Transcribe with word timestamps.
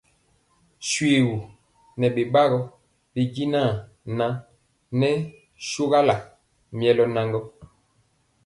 Shoégu 0.89 1.35
nɛ 1.99 2.07
bɛbagɔ 2.15 2.59
bijinan 3.13 3.71
nɛ 4.99 5.09
shogala 5.69 6.15
milœ 6.79 7.05
nan. 7.15 7.27